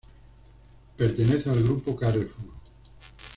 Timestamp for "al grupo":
1.51-1.95